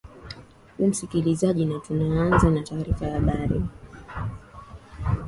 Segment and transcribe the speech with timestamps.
[0.79, 3.63] u musikilizaji na tunaanza na taarifa ya habari